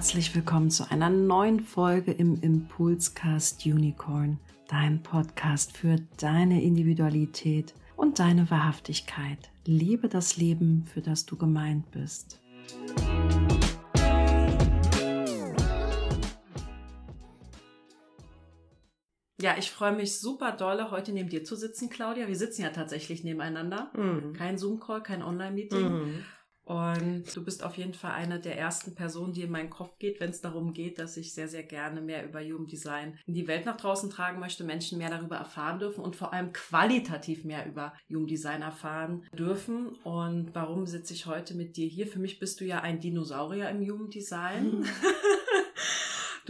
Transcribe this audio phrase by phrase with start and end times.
[0.00, 8.18] herzlich willkommen zu einer neuen Folge im Impulscast Unicorn, dein Podcast für deine Individualität und
[8.18, 9.50] deine Wahrhaftigkeit.
[9.66, 12.40] Liebe das Leben, für das du gemeint bist.
[19.38, 22.26] Ja, ich freue mich super dolle, heute neben dir zu sitzen, Claudia.
[22.26, 23.92] Wir sitzen ja tatsächlich nebeneinander.
[23.94, 24.32] Mhm.
[24.32, 25.92] Kein Zoom-Call, kein Online-Meeting.
[25.92, 26.24] Mhm.
[26.64, 30.20] Und du bist auf jeden Fall eine der ersten Personen, die in meinen Kopf geht,
[30.20, 33.48] wenn es darum geht, dass ich sehr, sehr gerne mehr über Human Design in die
[33.48, 37.66] Welt nach draußen tragen möchte, Menschen mehr darüber erfahren dürfen und vor allem qualitativ mehr
[37.66, 39.88] über Human Design erfahren dürfen.
[40.04, 42.06] Und warum sitze ich heute mit dir hier?
[42.06, 44.84] Für mich bist du ja ein Dinosaurier im Human Design.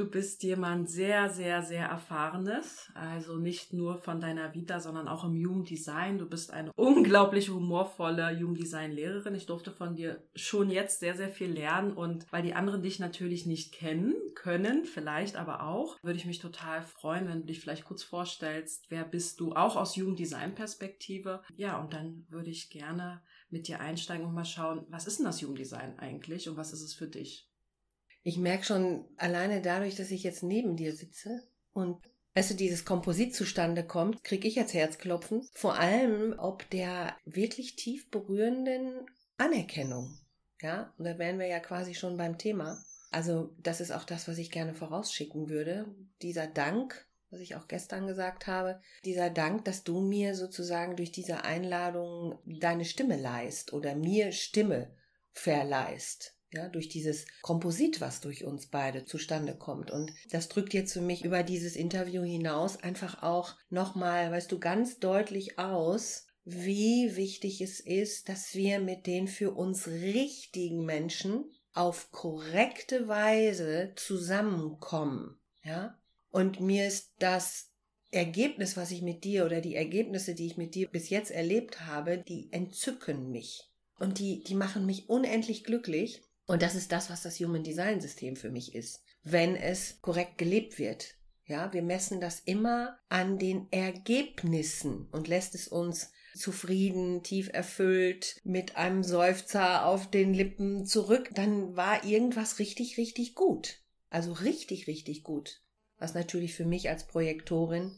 [0.01, 2.89] Du bist jemand sehr, sehr, sehr erfahrenes.
[2.95, 6.17] Also nicht nur von deiner Vita, sondern auch im Jugenddesign.
[6.17, 9.35] Du bist eine unglaublich humorvolle Jugenddesign-Lehrerin.
[9.35, 11.93] Ich durfte von dir schon jetzt sehr, sehr viel lernen.
[11.93, 16.39] Und weil die anderen dich natürlich nicht kennen können, vielleicht aber auch, würde ich mich
[16.39, 18.87] total freuen, wenn du dich vielleicht kurz vorstellst.
[18.89, 19.53] Wer bist du?
[19.53, 21.43] Auch aus Jugenddesign-Perspektive.
[21.57, 25.27] Ja, und dann würde ich gerne mit dir einsteigen und mal schauen, was ist denn
[25.27, 27.50] das Jugenddesign eigentlich und was ist es für dich?
[28.23, 32.03] Ich merke schon alleine dadurch, dass ich jetzt neben dir sitze und
[32.35, 35.49] du, dieses Komposit zustande kommt, kriege ich jetzt Herzklopfen.
[35.53, 40.19] Vor allem ob der wirklich tief berührenden Anerkennung.
[40.61, 42.83] Ja, und da wären wir ja quasi schon beim Thema.
[43.11, 45.87] Also, das ist auch das, was ich gerne vorausschicken würde.
[46.21, 51.11] Dieser Dank, was ich auch gestern gesagt habe, dieser Dank, dass du mir sozusagen durch
[51.11, 54.95] diese Einladung deine Stimme leist oder mir Stimme
[55.33, 59.91] verleihst ja, durch dieses Komposit, was durch uns beide zustande kommt.
[59.91, 64.59] Und das drückt jetzt für mich über dieses Interview hinaus einfach auch nochmal, weißt du,
[64.59, 71.45] ganz deutlich aus, wie wichtig es ist, dass wir mit den für uns richtigen Menschen
[71.73, 75.97] auf korrekte Weise zusammenkommen, ja.
[76.31, 77.71] Und mir ist das
[78.11, 81.87] Ergebnis, was ich mit dir oder die Ergebnisse, die ich mit dir bis jetzt erlebt
[81.87, 83.69] habe, die entzücken mich.
[83.99, 86.23] Und die, die machen mich unendlich glücklich.
[86.51, 89.05] Und das ist das, was das Human Design System für mich ist.
[89.23, 91.15] Wenn es korrekt gelebt wird.
[91.47, 98.41] Ja, wir messen das immer an den Ergebnissen und lässt es uns zufrieden, tief erfüllt,
[98.43, 103.85] mit einem Seufzer auf den Lippen zurück, dann war irgendwas richtig, richtig gut.
[104.09, 105.63] Also richtig, richtig gut.
[105.99, 107.97] Was natürlich für mich als Projektorin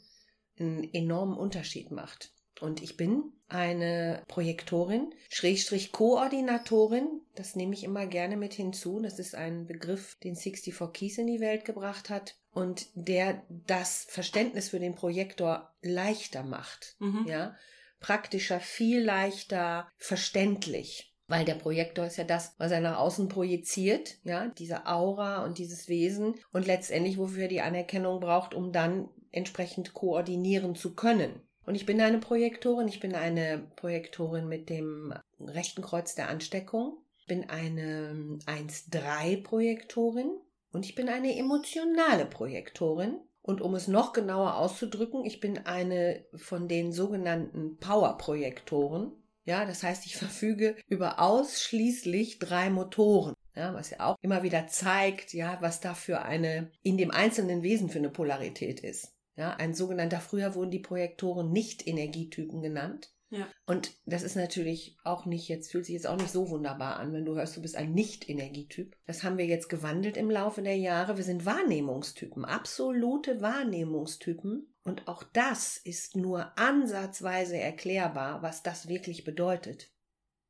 [0.59, 2.35] einen enormen Unterschied macht.
[2.63, 7.21] Und ich bin eine Projektorin, Schrägstrich Koordinatorin.
[7.35, 9.01] Das nehme ich immer gerne mit hinzu.
[9.01, 14.07] Das ist ein Begriff, den 64 Keys in die Welt gebracht hat und der das
[14.09, 16.95] Verständnis für den Projektor leichter macht.
[17.01, 17.27] Mhm.
[17.27, 17.57] Ja,
[17.99, 21.13] praktischer, viel leichter, verständlich.
[21.27, 25.59] Weil der Projektor ist ja das, was er nach außen projiziert, ja, diese Aura und
[25.59, 31.43] dieses Wesen und letztendlich, wofür er die Anerkennung braucht, um dann entsprechend koordinieren zu können.
[31.65, 32.89] Und ich bin eine Projektorin.
[32.89, 36.99] Ich bin eine Projektorin mit dem rechten Kreuz der Ansteckung.
[37.27, 40.31] Bin eine 1-3-Projektorin.
[40.73, 43.21] Und ich bin eine emotionale Projektorin.
[43.43, 49.13] Und um es noch genauer auszudrücken, ich bin eine von den sogenannten Power-Projektoren.
[49.45, 53.35] Ja, das heißt, ich verfüge über ausschließlich drei Motoren.
[53.55, 57.63] Ja, was ja auch immer wieder zeigt, ja, was da für eine in dem einzelnen
[57.63, 59.13] Wesen für eine Polarität ist.
[59.37, 63.13] Ja, ein sogenannter, früher wurden die Projektoren nicht Energietypen genannt.
[63.33, 63.49] Ja.
[63.65, 67.15] Und das ist natürlich auch nicht, jetzt fühlt sich jetzt auch nicht so wunderbar an,
[67.15, 68.95] wenn du hörst, du bist ein Nicht-Energietyp.
[69.07, 71.17] Das haben wir jetzt gewandelt im Laufe der Jahre.
[71.17, 74.75] Wir sind Wahrnehmungstypen, absolute Wahrnehmungstypen.
[74.85, 79.91] Und auch das ist nur ansatzweise erklärbar, was das wirklich bedeutet.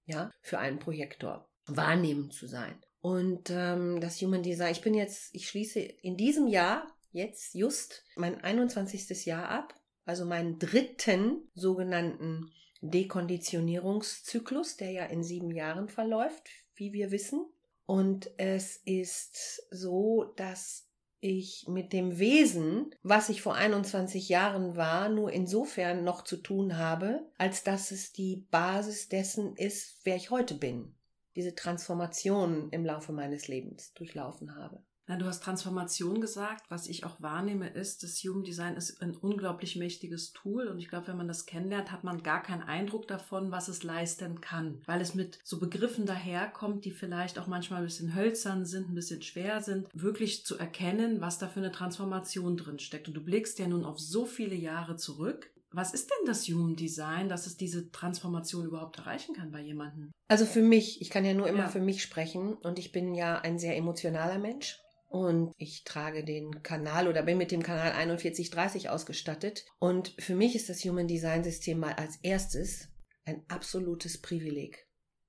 [0.04, 1.48] Ja, für einen Projektor.
[1.66, 2.74] Wahrnehmend zu sein.
[3.00, 8.04] Und ähm, das Human Design, ich bin jetzt, ich schließe in diesem Jahr jetzt just
[8.16, 9.26] mein 21.
[9.26, 9.74] Jahr ab,
[10.04, 12.50] also meinen dritten sogenannten
[12.80, 17.46] Dekonditionierungszyklus, der ja in sieben Jahren verläuft, wie wir wissen.
[17.86, 20.88] Und es ist so, dass
[21.20, 26.76] ich mit dem Wesen, was ich vor 21 Jahren war, nur insofern noch zu tun
[26.78, 30.96] habe, als dass es die Basis dessen ist, wer ich heute bin.
[31.36, 34.82] Diese Transformation im Laufe meines Lebens durchlaufen habe.
[35.08, 36.64] Na, du hast Transformation gesagt.
[36.68, 40.68] Was ich auch wahrnehme, ist, das Human Design ist ein unglaublich mächtiges Tool.
[40.68, 43.82] Und ich glaube, wenn man das kennenlernt, hat man gar keinen Eindruck davon, was es
[43.82, 44.80] leisten kann.
[44.86, 48.94] Weil es mit so Begriffen daherkommt, die vielleicht auch manchmal ein bisschen hölzern sind, ein
[48.94, 53.08] bisschen schwer sind, wirklich zu erkennen, was da für eine Transformation drin steckt.
[53.08, 55.50] Und du blickst ja nun auf so viele Jahre zurück.
[55.72, 60.12] Was ist denn das Human Design, dass es diese Transformation überhaupt erreichen kann bei jemandem?
[60.28, 61.68] Also für mich, ich kann ja nur immer ja.
[61.68, 64.81] für mich sprechen und ich bin ja ein sehr emotionaler Mensch.
[65.12, 69.66] Und ich trage den Kanal oder bin mit dem Kanal 4130 ausgestattet.
[69.78, 72.88] Und für mich ist das Human Design System mal als erstes
[73.26, 74.88] ein absolutes Privileg.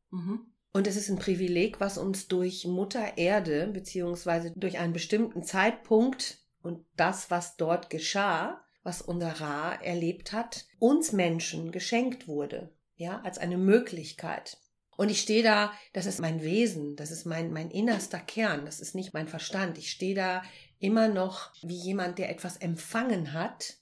[0.09, 0.45] Mhm.
[0.71, 6.39] Und es ist ein Privileg, was uns durch Mutter Erde beziehungsweise durch einen bestimmten Zeitpunkt
[6.61, 12.73] und das, was dort geschah, was unser Ra erlebt hat, uns Menschen geschenkt wurde.
[12.95, 14.57] Ja, als eine Möglichkeit.
[14.97, 18.79] Und ich stehe da, das ist mein Wesen, das ist mein, mein innerster Kern, das
[18.79, 19.77] ist nicht mein Verstand.
[19.77, 20.43] Ich stehe da
[20.79, 23.77] immer noch wie jemand, der etwas empfangen hat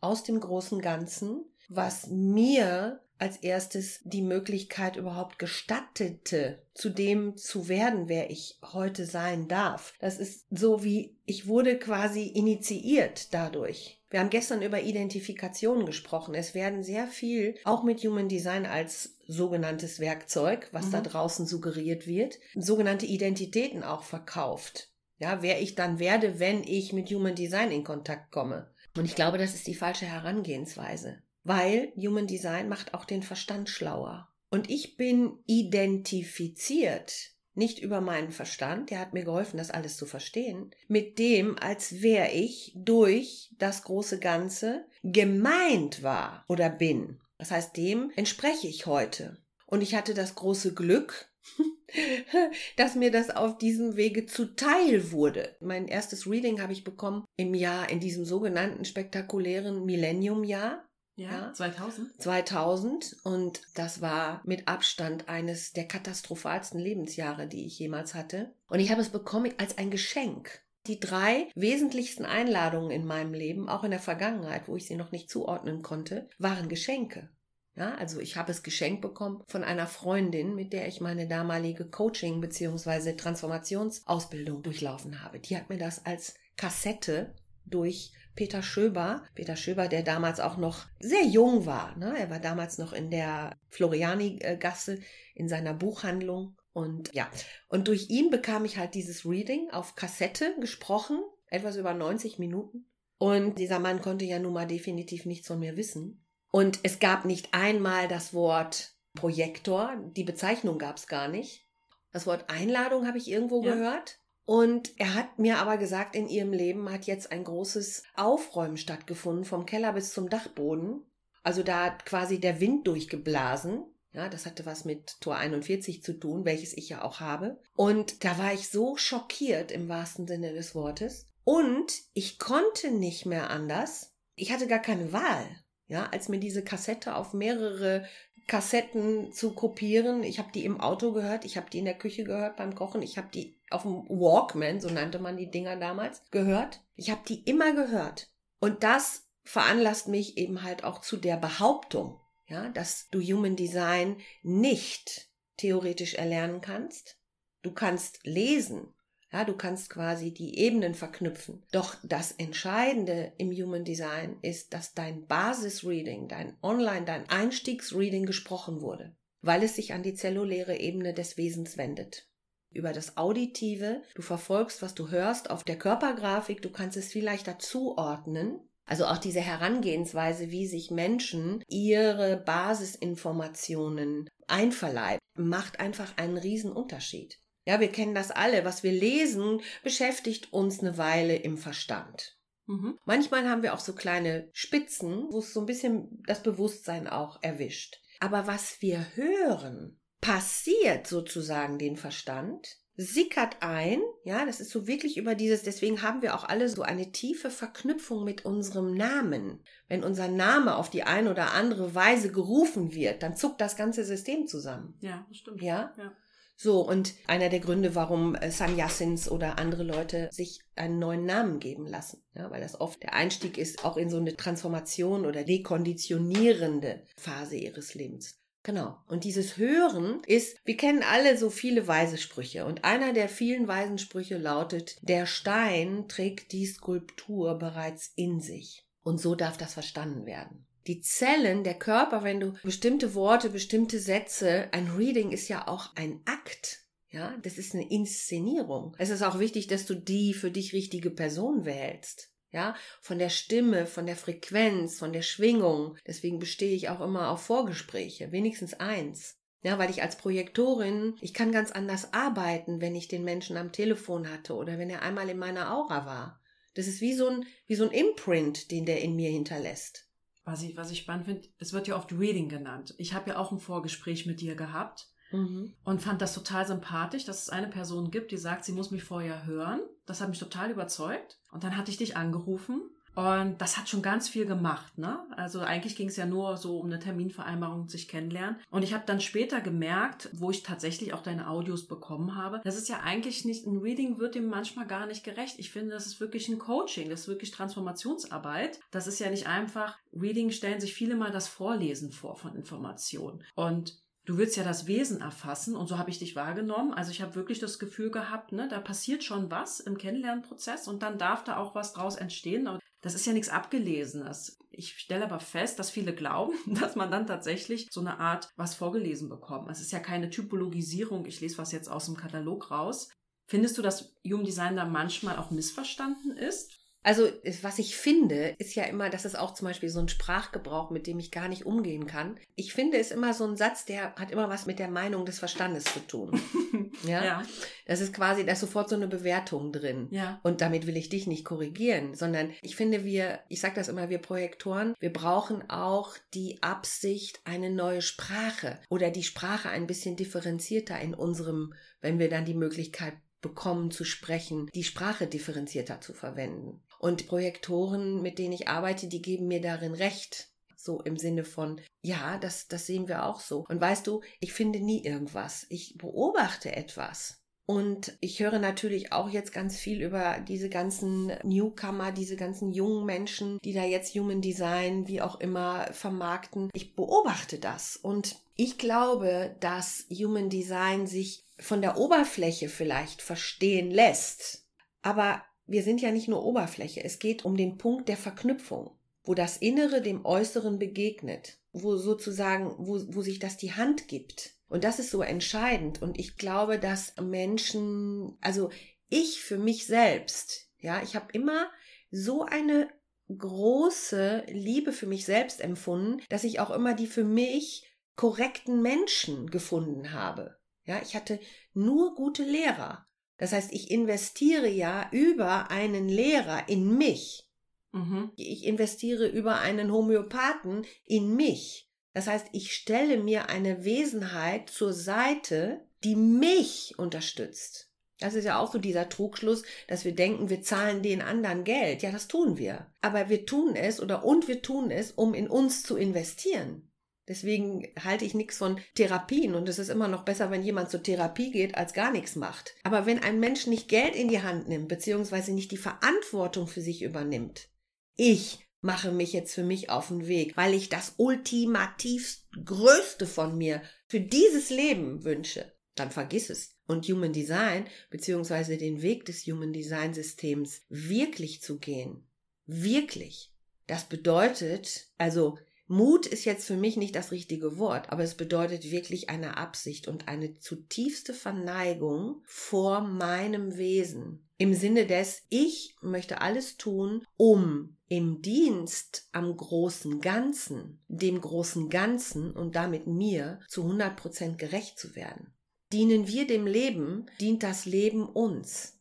[0.00, 7.68] aus dem großen Ganzen, was mir als erstes die Möglichkeit überhaupt gestattete, zu dem zu
[7.68, 9.94] werden, wer ich heute sein darf.
[10.00, 14.00] Das ist so wie ich wurde quasi initiiert dadurch.
[14.10, 16.34] Wir haben gestern über Identifikation gesprochen.
[16.34, 20.92] Es werden sehr viel, auch mit Human Design als sogenanntes Werkzeug, was mhm.
[20.92, 24.90] da draußen suggeriert wird, sogenannte Identitäten auch verkauft.
[25.18, 28.70] Ja, wer ich dann werde, wenn ich mit Human Design in Kontakt komme.
[28.96, 33.68] Und ich glaube, das ist die falsche Herangehensweise weil Human Design macht auch den Verstand
[33.68, 34.28] schlauer.
[34.50, 37.12] Und ich bin identifiziert,
[37.54, 42.02] nicht über meinen Verstand, der hat mir geholfen, das alles zu verstehen, mit dem, als
[42.02, 47.20] wäre ich durch das große Ganze gemeint war oder bin.
[47.38, 49.36] Das heißt, dem entspreche ich heute.
[49.66, 51.30] Und ich hatte das große Glück,
[52.76, 55.56] dass mir das auf diesem Wege zuteil wurde.
[55.60, 60.82] Mein erstes Reading habe ich bekommen im Jahr, in diesem sogenannten spektakulären Millennium-Jahr.
[61.18, 62.20] Ja, 2000?
[62.20, 68.52] 2000 und das war mit Abstand eines der katastrophalsten Lebensjahre, die ich jemals hatte.
[68.68, 70.65] Und ich habe es bekommen als ein Geschenk.
[70.86, 75.10] Die drei wesentlichsten Einladungen in meinem Leben, auch in der Vergangenheit, wo ich sie noch
[75.10, 77.28] nicht zuordnen konnte, waren Geschenke.
[77.74, 81.84] Ja, also ich habe es geschenkt bekommen von einer Freundin, mit der ich meine damalige
[81.84, 83.12] Coaching bzw.
[83.14, 85.40] Transformationsausbildung durchlaufen habe.
[85.40, 87.34] Die hat mir das als Kassette
[87.66, 89.24] durch Peter Schöber.
[89.34, 91.96] Peter Schöber, der damals auch noch sehr jung war.
[91.98, 92.14] Ne?
[92.18, 95.00] Er war damals noch in der Floriani-Gasse
[95.34, 96.56] in seiner Buchhandlung.
[96.76, 97.26] Und ja,
[97.68, 102.84] und durch ihn bekam ich halt dieses Reading auf Kassette gesprochen, etwas über 90 Minuten.
[103.16, 106.22] Und dieser Mann konnte ja nun mal definitiv nichts von mir wissen.
[106.50, 111.66] Und es gab nicht einmal das Wort Projektor, die Bezeichnung gab es gar nicht.
[112.12, 113.72] Das Wort Einladung habe ich irgendwo ja.
[113.72, 114.18] gehört.
[114.44, 119.46] Und er hat mir aber gesagt, in ihrem Leben hat jetzt ein großes Aufräumen stattgefunden,
[119.46, 121.06] vom Keller bis zum Dachboden.
[121.42, 123.82] Also da hat quasi der Wind durchgeblasen.
[124.16, 127.60] Ja, das hatte was mit Tor 41 zu tun, welches ich ja auch habe.
[127.74, 131.28] Und da war ich so schockiert im wahrsten Sinne des Wortes.
[131.44, 134.14] Und ich konnte nicht mehr anders.
[134.34, 135.44] Ich hatte gar keine Wahl.
[135.86, 138.06] Ja, als mir diese Kassette auf mehrere
[138.46, 140.22] Kassetten zu kopieren.
[140.22, 143.02] Ich habe die im Auto gehört, ich habe die in der Küche gehört beim Kochen,
[143.02, 146.80] ich habe die auf dem Walkman, so nannte man die Dinger damals, gehört.
[146.94, 148.30] Ich habe die immer gehört.
[148.60, 154.18] Und das veranlasst mich eben halt auch zu der Behauptung, ja, dass du Human Design
[154.42, 157.18] nicht theoretisch erlernen kannst.
[157.62, 158.94] Du kannst lesen,
[159.32, 161.64] ja, du kannst quasi die Ebenen verknüpfen.
[161.72, 168.80] Doch das Entscheidende im Human Design ist, dass dein Basisreading, dein Online, dein Einstiegsreading gesprochen
[168.80, 172.28] wurde, weil es sich an die zelluläre Ebene des Wesens wendet.
[172.70, 177.24] Über das Auditive, du verfolgst, was du hörst auf der Körpergrafik, du kannst es viel
[177.24, 178.60] leichter zuordnen.
[178.86, 187.38] Also auch diese Herangehensweise, wie sich Menschen ihre Basisinformationen einverleiben, macht einfach einen riesen Unterschied.
[187.66, 188.64] Ja, wir kennen das alle.
[188.64, 192.38] Was wir lesen, beschäftigt uns eine Weile im Verstand.
[192.66, 192.96] Mhm.
[193.04, 197.42] Manchmal haben wir auch so kleine Spitzen, wo es so ein bisschen das Bewusstsein auch
[197.42, 198.00] erwischt.
[198.20, 205.18] Aber was wir hören, passiert sozusagen den Verstand, sickert ein, ja, das ist so wirklich
[205.18, 209.62] über dieses, deswegen haben wir auch alle so eine tiefe Verknüpfung mit unserem Namen.
[209.88, 214.04] Wenn unser Name auf die eine oder andere Weise gerufen wird, dann zuckt das ganze
[214.04, 214.94] System zusammen.
[215.00, 215.62] Ja, stimmt.
[215.62, 215.94] Ja?
[215.98, 216.12] ja.
[216.58, 221.60] So, und einer der Gründe, warum äh, Sanyasins oder andere Leute sich einen neuen Namen
[221.60, 222.22] geben lassen.
[222.34, 227.56] Ja, weil das oft der Einstieg ist, auch in so eine Transformation oder dekonditionierende Phase
[227.56, 228.40] ihres Lebens.
[228.66, 228.96] Genau.
[229.06, 232.66] Und dieses Hören ist, wir kennen alle so viele weise Sprüche.
[232.66, 238.84] Und einer der vielen weisen Sprüche lautet, der Stein trägt die Skulptur bereits in sich.
[239.04, 243.98] Und so darf das verstanden werden die Zellen, der Körper, wenn du bestimmte Worte, bestimmte
[243.98, 246.82] Sätze, ein Reading ist ja auch ein Akt.
[247.10, 248.94] Ja, das ist eine Inszenierung.
[248.98, 252.30] Es ist auch wichtig, dass du die für dich richtige Person wählst.
[252.56, 255.98] Ja, von der Stimme, von der Frequenz, von der Schwingung.
[256.06, 259.36] Deswegen bestehe ich auch immer auf Vorgespräche, wenigstens eins.
[259.62, 263.72] Ja, weil ich als Projektorin, ich kann ganz anders arbeiten, wenn ich den Menschen am
[263.72, 266.40] Telefon hatte oder wenn er einmal in meiner Aura war.
[266.72, 270.08] Das ist wie so ein, wie so ein Imprint, den der in mir hinterlässt.
[270.44, 272.94] Was ich, was ich spannend finde, es wird ja oft Reading genannt.
[272.96, 275.74] Ich habe ja auch ein Vorgespräch mit dir gehabt mhm.
[275.84, 279.04] und fand das total sympathisch, dass es eine Person gibt, die sagt, sie muss mich
[279.04, 279.80] vorher hören.
[280.06, 281.38] Das hat mich total überzeugt.
[281.50, 282.82] Und dann hatte ich dich angerufen
[283.16, 285.20] und das hat schon ganz viel gemacht, ne?
[285.38, 288.60] Also eigentlich ging es ja nur so um eine Terminvereinbarung, sich kennenlernen.
[288.70, 292.76] Und ich habe dann später gemerkt, wo ich tatsächlich auch deine Audios bekommen habe, das
[292.76, 295.58] ist ja eigentlich nicht, ein Reading wird dem manchmal gar nicht gerecht.
[295.58, 298.80] Ich finde, das ist wirklich ein Coaching, das ist wirklich Transformationsarbeit.
[298.90, 303.42] Das ist ja nicht einfach, Reading stellen sich viele mal das Vorlesen vor von Informationen.
[303.54, 306.92] Und du willst ja das Wesen erfassen und so habe ich dich wahrgenommen.
[306.92, 311.02] Also ich habe wirklich das Gefühl gehabt, ne, da passiert schon was im Kennenlernprozess und
[311.02, 312.68] dann darf da auch was draus entstehen.
[313.00, 314.58] Das ist ja nichts Abgelesenes.
[314.70, 318.74] Ich stelle aber fest, dass viele glauben, dass man dann tatsächlich so eine Art was
[318.74, 319.70] vorgelesen bekommt.
[319.70, 321.24] Es ist ja keine Typologisierung.
[321.24, 323.08] Ich lese was jetzt aus dem Katalog raus.
[323.48, 326.76] Findest du, dass Human Design da manchmal auch missverstanden ist?
[327.06, 327.28] Also,
[327.62, 331.06] was ich finde, ist ja immer, das ist auch zum Beispiel so ein Sprachgebrauch, mit
[331.06, 332.36] dem ich gar nicht umgehen kann.
[332.56, 335.38] Ich finde, es immer so ein Satz, der hat immer was mit der Meinung des
[335.38, 336.40] Verstandes zu tun.
[337.04, 337.24] ja?
[337.24, 337.42] ja.
[337.86, 340.08] Das ist quasi, da ist sofort so eine Bewertung drin.
[340.10, 340.40] Ja.
[340.42, 344.10] Und damit will ich dich nicht korrigieren, sondern ich finde, wir, ich sage das immer,
[344.10, 350.16] wir Projektoren, wir brauchen auch die Absicht, eine neue Sprache oder die Sprache ein bisschen
[350.16, 356.14] differenzierter in unserem, wenn wir dann die Möglichkeit bekommen zu sprechen, die Sprache differenzierter zu
[356.14, 356.82] verwenden.
[356.98, 360.48] Und Projektoren, mit denen ich arbeite, die geben mir darin recht.
[360.76, 363.64] So im Sinne von, ja, das, das sehen wir auch so.
[363.68, 365.66] Und weißt du, ich finde nie irgendwas.
[365.68, 367.42] Ich beobachte etwas.
[367.68, 373.04] Und ich höre natürlich auch jetzt ganz viel über diese ganzen Newcomer, diese ganzen jungen
[373.04, 376.70] Menschen, die da jetzt Human Design, wie auch immer, vermarkten.
[376.74, 377.96] Ich beobachte das.
[377.96, 384.64] Und ich glaube, dass Human Design sich von der Oberfläche vielleicht verstehen lässt.
[385.02, 388.90] Aber wir sind ja nicht nur Oberfläche, es geht um den Punkt der Verknüpfung,
[389.24, 394.54] wo das Innere dem Äußeren begegnet, wo sozusagen, wo, wo sich das die Hand gibt.
[394.68, 396.02] Und das ist so entscheidend.
[396.02, 398.70] Und ich glaube, dass Menschen, also
[399.08, 401.70] ich für mich selbst, ja, ich habe immer
[402.10, 402.88] so eine
[403.28, 409.50] große Liebe für mich selbst empfunden, dass ich auch immer die für mich korrekten Menschen
[409.50, 410.56] gefunden habe.
[410.84, 411.40] Ja, ich hatte
[411.74, 413.05] nur gute Lehrer.
[413.38, 417.48] Das heißt, ich investiere ja über einen Lehrer in mich.
[417.92, 418.30] Mhm.
[418.36, 421.88] Ich investiere über einen Homöopathen in mich.
[422.14, 427.90] Das heißt, ich stelle mir eine Wesenheit zur Seite, die mich unterstützt.
[428.20, 432.02] Das ist ja auch so dieser Trugschluss, dass wir denken, wir zahlen den anderen Geld.
[432.02, 432.86] Ja, das tun wir.
[433.02, 436.85] Aber wir tun es oder und wir tun es, um in uns zu investieren.
[437.28, 441.02] Deswegen halte ich nichts von Therapien und es ist immer noch besser, wenn jemand zur
[441.02, 442.74] Therapie geht, als gar nichts macht.
[442.84, 446.80] Aber wenn ein Mensch nicht Geld in die Hand nimmt, beziehungsweise nicht die Verantwortung für
[446.80, 447.68] sich übernimmt,
[448.14, 453.58] ich mache mich jetzt für mich auf den Weg, weil ich das ultimativ Größte von
[453.58, 456.76] mir für dieses Leben wünsche, dann vergiss es.
[456.86, 462.28] Und Human Design, beziehungsweise den Weg des Human Design Systems wirklich zu gehen,
[462.66, 463.52] wirklich,
[463.88, 468.90] das bedeutet, also Mut ist jetzt für mich nicht das richtige Wort, aber es bedeutet
[468.90, 474.42] wirklich eine Absicht und eine zutiefste Verneigung vor meinem Wesen.
[474.58, 481.88] Im Sinne des, ich möchte alles tun, um im Dienst am großen Ganzen, dem großen
[481.88, 485.52] Ganzen und damit mir zu 100 Prozent gerecht zu werden.
[485.92, 488.95] Dienen wir dem Leben, dient das Leben uns.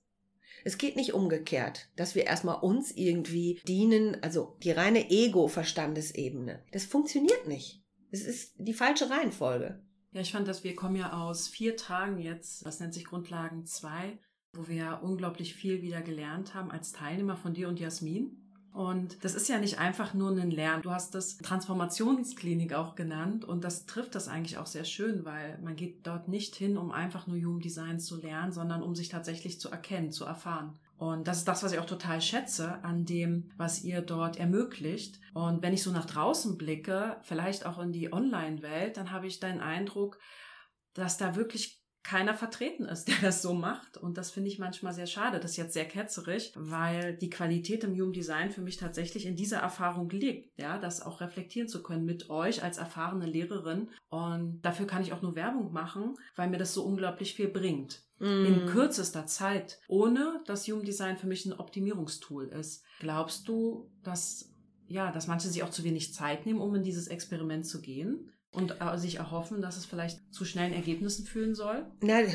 [0.66, 6.64] Es geht nicht umgekehrt, dass wir erstmal uns irgendwie dienen, also die reine Ego-Verstandesebene.
[6.72, 7.84] Das funktioniert nicht.
[8.10, 9.84] Es ist die falsche Reihenfolge.
[10.12, 13.66] Ja, ich fand, dass wir kommen ja aus vier Tagen jetzt, das nennt sich Grundlagen
[13.66, 14.18] 2,
[14.54, 18.45] wo wir ja unglaublich viel wieder gelernt haben als Teilnehmer von dir und Jasmin.
[18.76, 20.82] Und das ist ja nicht einfach nur ein Lernen.
[20.84, 25.58] Du hast das Transformationsklinik auch genannt und das trifft das eigentlich auch sehr schön, weil
[25.64, 29.08] man geht dort nicht hin, um einfach nur Human Design zu lernen, sondern um sich
[29.08, 30.78] tatsächlich zu erkennen, zu erfahren.
[30.98, 35.22] Und das ist das, was ich auch total schätze an dem, was ihr dort ermöglicht.
[35.34, 39.40] Und wenn ich so nach draußen blicke, vielleicht auch in die Online-Welt, dann habe ich
[39.40, 40.20] den Eindruck,
[40.94, 43.98] dass da wirklich keiner vertreten ist, der das so macht.
[43.98, 45.40] Und das finde ich manchmal sehr schade.
[45.40, 49.36] Das ist jetzt sehr ketzerig, weil die Qualität im Human Design für mich tatsächlich in
[49.36, 53.90] dieser Erfahrung liegt, ja, das auch reflektieren zu können mit euch als erfahrene Lehrerin.
[54.10, 58.04] Und dafür kann ich auch nur Werbung machen, weil mir das so unglaublich viel bringt.
[58.20, 58.46] Mm.
[58.46, 62.84] In kürzester Zeit, ohne dass Human Design für mich ein Optimierungstool ist.
[63.00, 64.52] Glaubst du, dass
[64.88, 68.32] ja, dass manche sich auch zu wenig Zeit nehmen, um in dieses Experiment zu gehen
[68.56, 71.86] und äh, sich erhoffen, dass es vielleicht zu schnellen Ergebnissen führen soll?
[72.02, 72.34] Nein,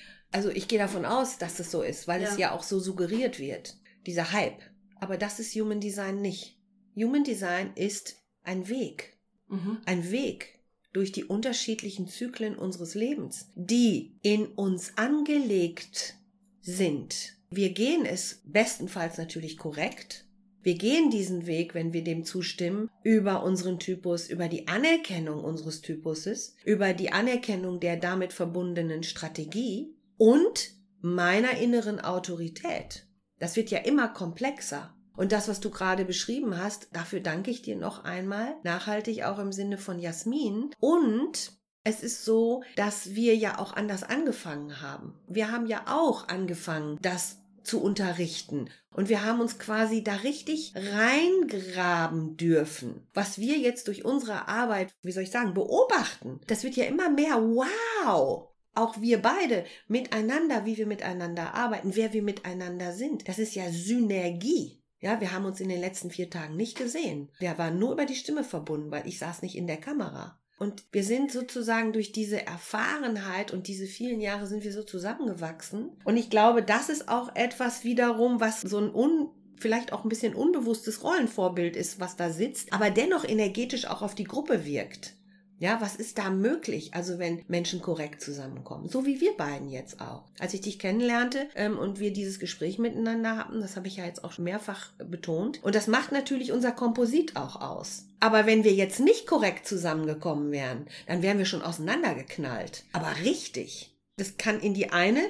[0.32, 2.28] also ich gehe davon aus, dass es so ist, weil ja.
[2.28, 4.60] es ja auch so suggeriert wird, dieser Hype.
[4.96, 6.58] Aber das ist Human Design nicht.
[6.94, 9.16] Human Design ist ein Weg.
[9.48, 9.78] Mhm.
[9.86, 10.60] Ein Weg
[10.92, 16.16] durch die unterschiedlichen Zyklen unseres Lebens, die in uns angelegt
[16.60, 17.36] sind.
[17.50, 20.26] Wir gehen es bestenfalls natürlich korrekt,
[20.62, 25.80] wir gehen diesen Weg, wenn wir dem zustimmen, über unseren Typus, über die Anerkennung unseres
[25.80, 33.06] Typuses, über die Anerkennung der damit verbundenen Strategie und meiner inneren Autorität.
[33.38, 34.94] Das wird ja immer komplexer.
[35.16, 39.38] Und das, was du gerade beschrieben hast, dafür danke ich dir noch einmal, nachhaltig auch
[39.38, 40.70] im Sinne von Jasmin.
[40.78, 41.52] Und
[41.84, 45.18] es ist so, dass wir ja auch anders angefangen haben.
[45.26, 47.38] Wir haben ja auch angefangen, das
[47.70, 48.68] zu unterrichten.
[48.92, 53.06] Und wir haben uns quasi da richtig reingraben dürfen.
[53.14, 57.08] Was wir jetzt durch unsere Arbeit, wie soll ich sagen, beobachten, das wird ja immer
[57.08, 58.48] mehr wow.
[58.74, 63.28] Auch wir beide miteinander, wie wir miteinander arbeiten, wer wir miteinander sind.
[63.28, 64.82] Das ist ja Synergie.
[64.98, 67.30] Ja, wir haben uns in den letzten vier Tagen nicht gesehen.
[67.38, 70.39] Wir waren nur über die Stimme verbunden, weil ich saß nicht in der Kamera.
[70.60, 75.88] Und wir sind sozusagen durch diese Erfahrenheit und diese vielen Jahre sind wir so zusammengewachsen.
[76.04, 80.10] Und ich glaube, das ist auch etwas wiederum, was so ein un vielleicht auch ein
[80.10, 85.14] bisschen unbewusstes Rollenvorbild ist, was da sitzt, aber dennoch energetisch auch auf die Gruppe wirkt.
[85.60, 86.94] Ja, was ist da möglich?
[86.94, 90.24] Also wenn Menschen korrekt zusammenkommen, so wie wir beiden jetzt auch.
[90.38, 94.06] Als ich dich kennenlernte ähm, und wir dieses Gespräch miteinander hatten, das habe ich ja
[94.06, 95.62] jetzt auch mehrfach betont.
[95.62, 98.06] Und das macht natürlich unser Komposit auch aus.
[98.20, 102.84] Aber wenn wir jetzt nicht korrekt zusammengekommen wären, dann wären wir schon auseinandergeknallt.
[102.92, 103.94] Aber richtig.
[104.16, 105.20] Das kann in die eine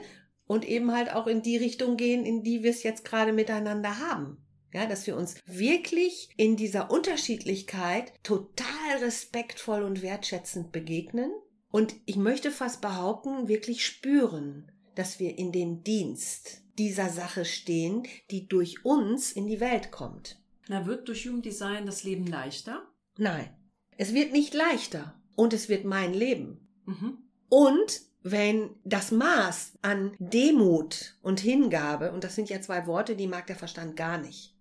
[0.46, 3.98] und eben halt auch in die Richtung gehen, in die wir es jetzt gerade miteinander
[3.98, 4.36] haben.
[4.72, 11.32] Ja, dass wir uns wirklich in dieser Unterschiedlichkeit total respektvoll und wertschätzend begegnen.
[11.70, 18.04] Und ich möchte fast behaupten, wirklich spüren, dass wir in den Dienst dieser Sache stehen,
[18.30, 20.40] die durch uns in die Welt kommt.
[20.68, 22.88] Na, wird durch Jugenddesign das Leben leichter?
[23.16, 23.50] Nein.
[23.96, 25.20] Es wird nicht leichter.
[25.36, 26.68] Und es wird mein Leben.
[26.86, 27.18] Mhm.
[27.48, 33.26] Und wenn das Maß an Demut und Hingabe, und das sind ja zwei Worte, die
[33.26, 34.54] mag der Verstand gar nicht,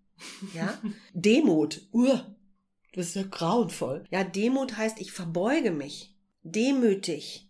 [0.54, 0.80] ja?
[1.14, 1.82] Demut.
[1.94, 2.20] Uh,
[2.94, 4.04] das ist ja grauenvoll.
[4.12, 6.16] Ja, Demut heißt, ich verbeuge mich.
[6.44, 7.50] Demütig.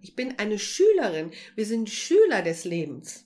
[0.00, 1.32] Ich bin eine Schülerin.
[1.54, 3.24] Wir sind Schüler des Lebens.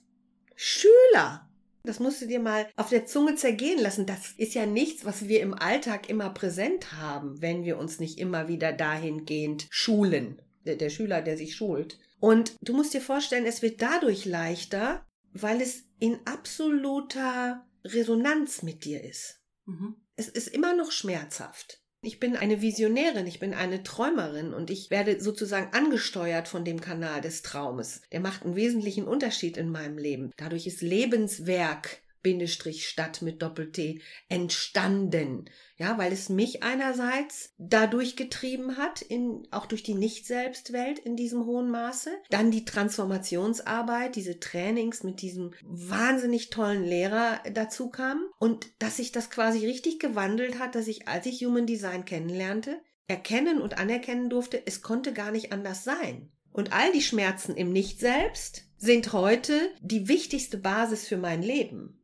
[0.55, 1.47] Schüler.
[1.83, 4.05] Das musst du dir mal auf der Zunge zergehen lassen.
[4.05, 8.19] Das ist ja nichts, was wir im Alltag immer präsent haben, wenn wir uns nicht
[8.19, 10.41] immer wieder dahingehend schulen.
[10.65, 11.97] Der, der Schüler, der sich schult.
[12.19, 18.85] Und du musst dir vorstellen, es wird dadurch leichter, weil es in absoluter Resonanz mit
[18.85, 19.41] dir ist.
[19.65, 19.95] Mhm.
[20.15, 21.81] Es ist immer noch schmerzhaft.
[22.03, 26.81] Ich bin eine Visionärin, ich bin eine Träumerin und ich werde sozusagen angesteuert von dem
[26.81, 28.01] Kanal des Traumes.
[28.11, 30.31] Der macht einen wesentlichen Unterschied in meinem Leben.
[30.35, 35.49] Dadurch ist Lebenswerk Bindestrich Stadt mit Doppel-T entstanden.
[35.77, 41.45] Ja, weil es mich einerseits dadurch getrieben hat, in, auch durch die Nicht-Selbstwelt in diesem
[41.45, 42.11] hohen Maße.
[42.29, 48.23] Dann die Transformationsarbeit, diese Trainings mit diesem wahnsinnig tollen Lehrer dazu kamen.
[48.37, 52.79] Und dass sich das quasi richtig gewandelt hat, dass ich, als ich Human Design kennenlernte,
[53.07, 56.31] erkennen und anerkennen durfte, es konnte gar nicht anders sein.
[56.51, 62.00] Und all die Schmerzen im Nicht-Selbst sind heute die wichtigste Basis für mein Leben.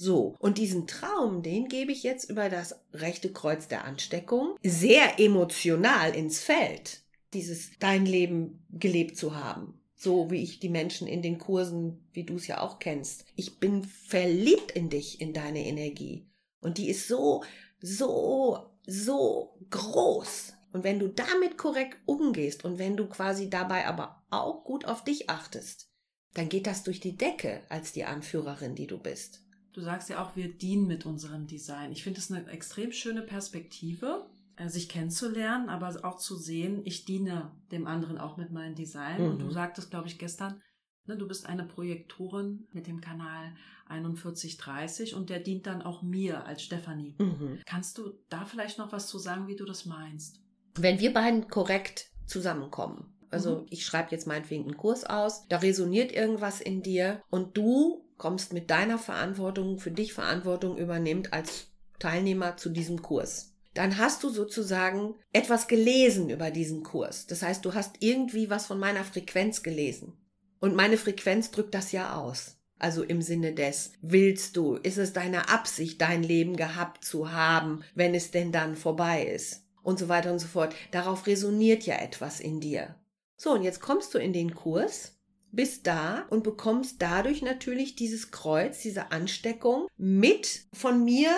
[0.00, 5.18] So, und diesen Traum, den gebe ich jetzt über das rechte Kreuz der Ansteckung sehr
[5.18, 7.02] emotional ins Feld,
[7.34, 9.80] dieses dein Leben gelebt zu haben.
[9.96, 13.24] So wie ich die Menschen in den Kursen, wie du es ja auch kennst.
[13.34, 16.28] Ich bin verliebt in dich, in deine Energie.
[16.60, 17.42] Und die ist so,
[17.80, 20.52] so, so groß.
[20.72, 25.02] Und wenn du damit korrekt umgehst und wenn du quasi dabei aber auch gut auf
[25.02, 25.90] dich achtest,
[26.34, 29.42] dann geht das durch die Decke als die Anführerin, die du bist.
[29.78, 31.92] Du sagst ja auch, wir dienen mit unserem Design.
[31.92, 37.04] Ich finde es eine extrem schöne Perspektive, äh, sich kennenzulernen, aber auch zu sehen, ich
[37.04, 39.22] diene dem anderen auch mit meinem Design.
[39.22, 39.30] Mhm.
[39.30, 39.52] Und du mhm.
[39.52, 40.60] sagtest, glaube ich, gestern,
[41.06, 43.54] ne, du bist eine Projektorin mit dem Kanal
[43.86, 47.14] 4130 und der dient dann auch mir als Stefanie.
[47.16, 47.60] Mhm.
[47.64, 50.40] Kannst du da vielleicht noch was zu sagen, wie du das meinst?
[50.74, 53.66] Wenn wir beiden korrekt zusammenkommen, also mhm.
[53.70, 58.52] ich schreibe jetzt meinetwegen einen Kurs aus, da resoniert irgendwas in dir und du kommst
[58.52, 63.54] mit deiner Verantwortung, für dich Verantwortung übernimmt als Teilnehmer zu diesem Kurs.
[63.74, 67.26] Dann hast du sozusagen etwas gelesen über diesen Kurs.
[67.26, 70.14] Das heißt, du hast irgendwie was von meiner Frequenz gelesen.
[70.60, 72.56] Und meine Frequenz drückt das ja aus.
[72.78, 77.82] Also im Sinne des, willst du, ist es deine Absicht, dein Leben gehabt zu haben,
[77.94, 79.64] wenn es denn dann vorbei ist?
[79.82, 80.74] Und so weiter und so fort.
[80.90, 82.94] Darauf resoniert ja etwas in dir.
[83.36, 85.17] So, und jetzt kommst du in den Kurs,
[85.52, 91.30] bist da und bekommst dadurch natürlich dieses Kreuz, diese Ansteckung mit von mir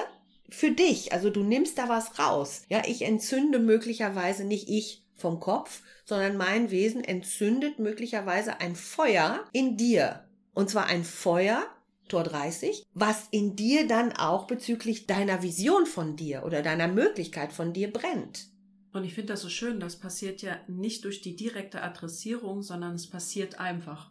[0.49, 1.13] für dich.
[1.13, 2.63] Also du nimmst da was raus.
[2.69, 9.45] Ja, ich entzünde möglicherweise nicht ich vom Kopf, sondern mein Wesen entzündet möglicherweise ein Feuer
[9.53, 10.25] in dir.
[10.55, 11.63] Und zwar ein Feuer,
[12.09, 17.53] Tor 30, was in dir dann auch bezüglich deiner Vision von dir oder deiner Möglichkeit
[17.53, 18.50] von dir brennt.
[18.93, 22.95] Und ich finde das so schön, das passiert ja nicht durch die direkte Adressierung, sondern
[22.95, 24.11] es passiert einfach.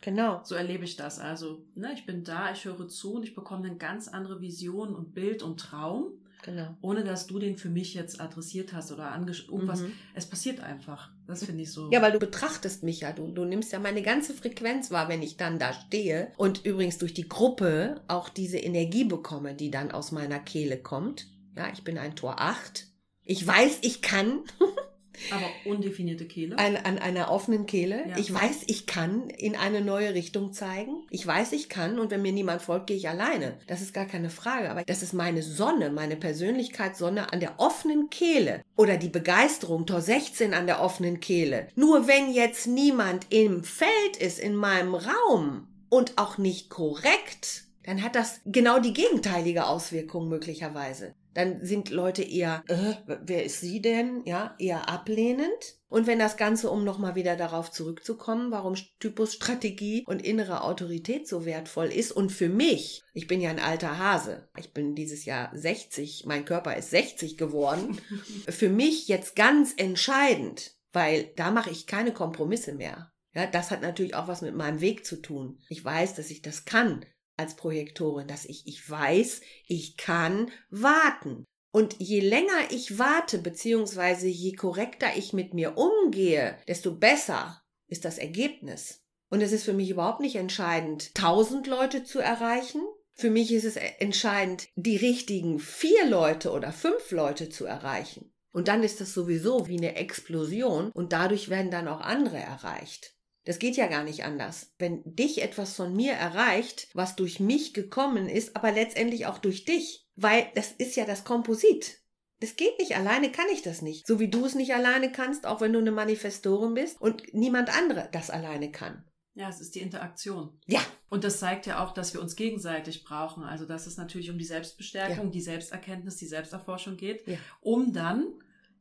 [0.00, 0.40] Genau.
[0.44, 1.18] So erlebe ich das.
[1.18, 4.94] Also, ne, ich bin da, ich höre zu und ich bekomme eine ganz andere Vision
[4.94, 6.12] und Bild und Traum.
[6.42, 6.76] Genau.
[6.80, 9.12] Ohne dass du den für mich jetzt adressiert hast oder
[9.48, 9.80] irgendwas.
[9.80, 9.92] Mhm.
[10.14, 11.10] Es passiert einfach.
[11.26, 11.90] Das finde ich so.
[11.90, 13.12] Ja, weil du betrachtest mich ja.
[13.12, 16.30] Du, du nimmst ja meine ganze Frequenz wahr, wenn ich dann da stehe.
[16.36, 21.26] Und übrigens durch die Gruppe auch diese Energie bekomme, die dann aus meiner Kehle kommt.
[21.56, 22.86] Ja, ich bin ein Tor 8.
[23.26, 24.40] Ich weiß, ich kann.
[25.30, 26.58] Aber undefinierte Kehle.
[26.58, 28.06] An, an einer offenen Kehle.
[28.08, 28.18] Ja.
[28.18, 31.04] Ich weiß, ich kann in eine neue Richtung zeigen.
[31.10, 31.98] Ich weiß, ich kann.
[31.98, 33.56] Und wenn mir niemand folgt, gehe ich alleine.
[33.66, 34.70] Das ist gar keine Frage.
[34.70, 38.62] Aber das ist meine Sonne, meine Persönlichkeitssonne an der offenen Kehle.
[38.76, 41.68] Oder die Begeisterung, Tor 16 an der offenen Kehle.
[41.74, 48.02] Nur wenn jetzt niemand im Feld ist, in meinem Raum und auch nicht korrekt, dann
[48.02, 53.82] hat das genau die gegenteilige Auswirkung möglicherweise dann sind Leute eher, äh, wer ist sie
[53.82, 54.22] denn?
[54.24, 55.78] Ja, eher ablehnend.
[55.88, 61.28] Und wenn das Ganze, um nochmal wieder darauf zurückzukommen, warum Typus Strategie und innere Autorität
[61.28, 65.26] so wertvoll ist und für mich, ich bin ja ein alter Hase, ich bin dieses
[65.26, 68.00] Jahr 60, mein Körper ist 60 geworden,
[68.48, 73.12] für mich jetzt ganz entscheidend, weil da mache ich keine Kompromisse mehr.
[73.34, 75.60] Ja, das hat natürlich auch was mit meinem Weg zu tun.
[75.68, 77.04] Ich weiß, dass ich das kann
[77.36, 81.44] als Projektorin, dass ich, ich weiß, ich kann warten.
[81.72, 88.04] Und je länger ich warte, beziehungsweise je korrekter ich mit mir umgehe, desto besser ist
[88.04, 89.02] das Ergebnis.
[89.28, 92.80] Und es ist für mich überhaupt nicht entscheidend, tausend Leute zu erreichen.
[93.12, 98.32] Für mich ist es entscheidend, die richtigen vier Leute oder fünf Leute zu erreichen.
[98.52, 103.15] Und dann ist das sowieso wie eine Explosion und dadurch werden dann auch andere erreicht.
[103.46, 104.72] Das geht ja gar nicht anders.
[104.78, 109.64] Wenn dich etwas von mir erreicht, was durch mich gekommen ist, aber letztendlich auch durch
[109.64, 111.98] dich, weil das ist ja das Komposit.
[112.40, 114.06] Das geht nicht, alleine kann ich das nicht.
[114.06, 117.74] So wie du es nicht alleine kannst, auch wenn du eine Manifestorin bist und niemand
[117.74, 119.04] andere das alleine kann.
[119.34, 120.58] Ja, es ist die Interaktion.
[120.66, 120.80] Ja.
[121.08, 123.44] Und das zeigt ja auch, dass wir uns gegenseitig brauchen.
[123.44, 125.30] Also, dass es natürlich um die Selbstbestärkung, ja.
[125.30, 127.36] die Selbsterkenntnis, die Selbsterforschung geht, ja.
[127.60, 128.24] um dann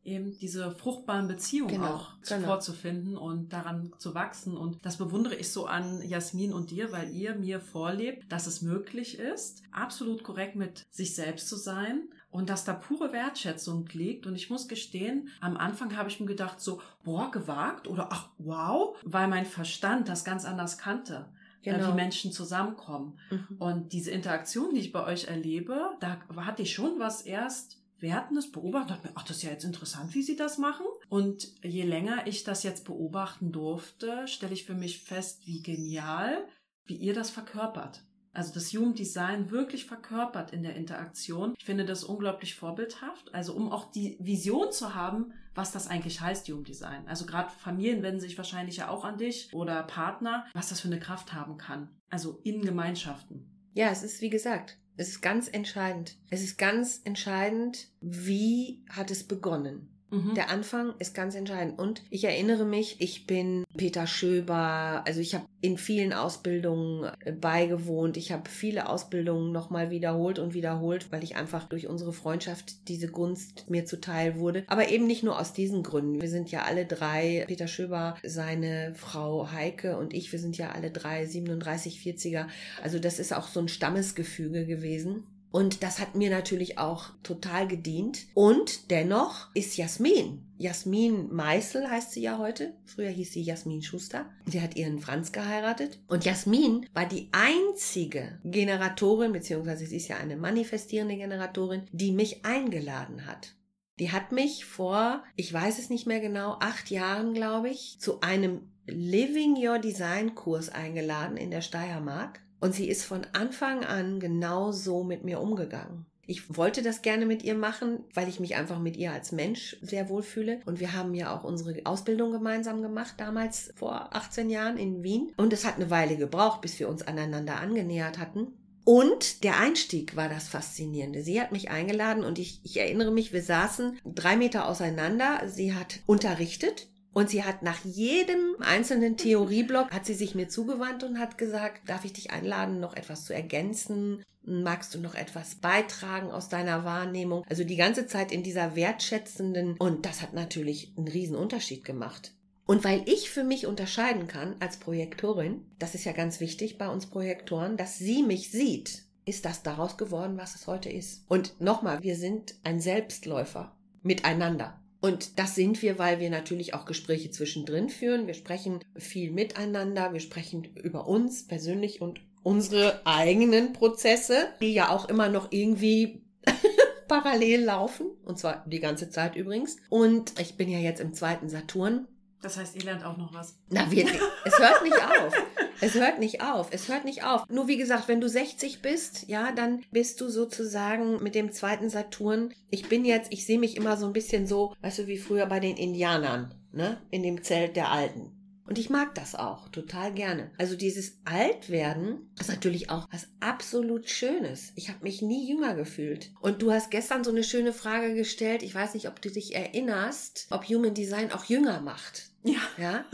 [0.06, 2.48] eben diese fruchtbaren Beziehungen genau, auch genau.
[2.48, 4.56] vorzufinden und daran zu wachsen.
[4.56, 8.62] Und das bewundere ich so an Jasmin und dir, weil ihr mir vorlebt, dass es
[8.62, 14.28] möglich ist, absolut korrekt mit sich selbst zu sein und dass da pure Wertschätzung liegt.
[14.28, 18.30] Und ich muss gestehen, am Anfang habe ich mir gedacht, so, boah, gewagt oder ach,
[18.38, 21.28] wow, weil mein Verstand das ganz anders kannte.
[21.66, 21.90] Äh, genau.
[21.90, 23.18] wie Menschen zusammenkommen.
[23.32, 23.58] Mhm.
[23.58, 28.52] Und diese Interaktion, die ich bei euch erlebe, da hatte ich schon was erst Wertendes
[28.52, 30.86] beobachtet und dachte mir, ach, das ist ja jetzt interessant, wie sie das machen.
[31.10, 36.48] Und je länger ich das jetzt beobachten durfte, stelle ich für mich fest, wie genial,
[36.86, 38.04] wie ihr das verkörpert.
[38.36, 41.54] Also das Human Design wirklich verkörpert in der Interaktion.
[41.58, 43.34] Ich finde das unglaublich vorbildhaft.
[43.34, 47.08] Also um auch die Vision zu haben, was das eigentlich heißt, Human Design.
[47.08, 50.90] Also gerade Familien wenden sich wahrscheinlich ja auch an dich oder Partner, was das für
[50.90, 51.90] eine Kraft haben kann.
[52.10, 53.50] Also in Gemeinschaften.
[53.74, 56.16] Ja, es ist wie gesagt, es ist ganz entscheidend.
[56.30, 59.95] Es ist ganz entscheidend, wie hat es begonnen.
[60.16, 60.36] Mhm.
[60.36, 61.80] Der Anfang ist ganz entscheidend.
[61.80, 67.32] Und ich erinnere mich, ich bin Peter Schöber, also ich habe in vielen Ausbildungen äh,
[67.32, 68.18] beigewohnt.
[68.18, 73.08] Ich habe viele Ausbildungen nochmal wiederholt und wiederholt, weil ich einfach durch unsere Freundschaft diese
[73.08, 74.64] Gunst mir zuteil wurde.
[74.68, 76.22] Aber eben nicht nur aus diesen Gründen.
[76.22, 80.72] Wir sind ja alle drei, Peter Schöber, seine Frau Heike und ich, wir sind ja
[80.72, 82.48] alle drei 37, 40er.
[82.84, 85.24] Also das ist auch so ein Stammesgefüge gewesen.
[85.56, 88.26] Und das hat mir natürlich auch total gedient.
[88.34, 92.74] Und dennoch ist Jasmin, Jasmin Meißel heißt sie ja heute.
[92.84, 94.30] Früher hieß sie Jasmin Schuster.
[94.46, 96.02] Sie hat ihren Franz geheiratet.
[96.10, 102.44] Und Jasmin war die einzige Generatorin, beziehungsweise sie ist ja eine manifestierende Generatorin, die mich
[102.44, 103.56] eingeladen hat.
[103.98, 108.20] Die hat mich vor, ich weiß es nicht mehr genau, acht Jahren, glaube ich, zu
[108.20, 112.42] einem Living Your Design Kurs eingeladen in der Steiermark.
[112.60, 116.06] Und sie ist von Anfang an genau so mit mir umgegangen.
[116.28, 119.78] Ich wollte das gerne mit ihr machen, weil ich mich einfach mit ihr als Mensch
[119.82, 120.60] sehr wohl fühle.
[120.66, 125.32] Und wir haben ja auch unsere Ausbildung gemeinsam gemacht, damals vor 18 Jahren in Wien.
[125.38, 128.48] Und es hat eine Weile gebraucht, bis wir uns aneinander angenähert hatten.
[128.84, 131.24] Und der Einstieg war das Faszinierende.
[131.24, 135.42] Sie hat mich eingeladen und ich, ich erinnere mich, wir saßen drei Meter auseinander.
[135.48, 141.02] Sie hat unterrichtet und sie hat nach jedem einzelnen Theorieblock hat sie sich mir zugewandt
[141.06, 144.22] und hat gesagt, darf ich dich einladen, noch etwas zu ergänzen?
[144.44, 147.46] Magst du noch etwas beitragen aus deiner Wahrnehmung?
[147.50, 152.34] Also die ganze Zeit in dieser wertschätzenden und das hat natürlich einen riesen Unterschied gemacht.
[152.66, 156.90] Und weil ich für mich unterscheiden kann als Projektorin, das ist ja ganz wichtig bei
[156.90, 161.24] uns Projektoren, dass sie mich sieht, ist das daraus geworden, was es heute ist.
[161.30, 163.74] Und nochmal, wir sind ein Selbstläufer
[164.04, 164.82] miteinander.
[165.06, 168.26] Und das sind wir, weil wir natürlich auch Gespräche zwischendrin führen.
[168.26, 174.90] Wir sprechen viel miteinander, wir sprechen über uns persönlich und unsere eigenen Prozesse, die ja
[174.90, 176.24] auch immer noch irgendwie
[177.08, 178.08] parallel laufen.
[178.24, 179.78] Und zwar die ganze Zeit übrigens.
[179.90, 182.08] Und ich bin ja jetzt im zweiten Saturn.
[182.42, 183.60] Das heißt, ihr lernt auch noch was.
[183.70, 184.20] Na, wirklich.
[184.44, 185.34] Es hört nicht auf.
[185.82, 186.70] Es hört nicht auf.
[186.72, 187.44] Es hört nicht auf.
[187.50, 191.90] Nur wie gesagt, wenn du 60 bist, ja, dann bist du sozusagen mit dem zweiten
[191.90, 192.54] Saturn.
[192.70, 195.46] Ich bin jetzt, ich sehe mich immer so ein bisschen so, weißt du, wie früher
[195.46, 197.02] bei den Indianern, ne?
[197.12, 198.32] In dem Zelt der Alten.
[198.68, 200.52] Und ich mag das auch total gerne.
[200.58, 204.72] Also dieses Altwerden ist natürlich auch was absolut Schönes.
[204.76, 206.32] Ich habe mich nie jünger gefühlt.
[206.42, 208.64] Und du hast gestern so eine schöne Frage gestellt.
[208.64, 212.32] Ich weiß nicht, ob du dich erinnerst, ob Human Design auch jünger macht.
[212.46, 212.60] Ja.
[212.78, 213.06] ja?